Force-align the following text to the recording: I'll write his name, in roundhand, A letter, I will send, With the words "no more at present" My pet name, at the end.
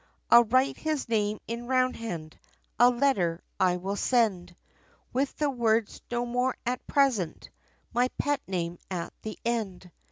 I'll 0.31 0.45
write 0.45 0.77
his 0.77 1.07
name, 1.07 1.39
in 1.45 1.67
roundhand, 1.67 2.33
A 2.79 2.89
letter, 2.89 3.43
I 3.59 3.77
will 3.77 3.95
send, 3.95 4.55
With 5.13 5.37
the 5.37 5.51
words 5.51 6.01
"no 6.09 6.25
more 6.25 6.57
at 6.65 6.87
present" 6.87 7.51
My 7.93 8.07
pet 8.17 8.41
name, 8.47 8.79
at 8.89 9.13
the 9.21 9.37
end. 9.45 9.91